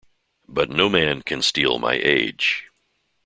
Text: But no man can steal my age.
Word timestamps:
But 0.47 0.71
no 0.71 0.89
man 0.89 1.21
can 1.21 1.43
steal 1.43 1.77
my 1.77 1.93
age. 1.93 2.65